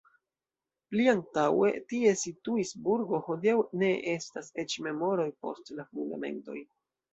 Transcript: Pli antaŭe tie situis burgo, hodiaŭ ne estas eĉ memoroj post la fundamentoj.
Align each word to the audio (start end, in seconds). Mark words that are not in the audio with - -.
Pli 0.93 1.03
antaŭe 1.11 1.69
tie 1.93 2.13
situis 2.21 2.73
burgo, 2.89 3.21
hodiaŭ 3.29 3.55
ne 3.83 3.91
estas 4.17 4.51
eĉ 4.67 4.77
memoroj 4.89 5.29
post 5.45 5.73
la 5.79 5.89
fundamentoj. 5.95 6.61